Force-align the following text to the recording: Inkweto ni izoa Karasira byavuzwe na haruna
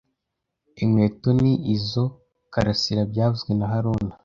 Inkweto 0.81 1.29
ni 1.41 1.53
izoa 1.75 2.11
Karasira 2.53 3.01
byavuzwe 3.11 3.51
na 3.59 3.65
haruna 3.71 4.13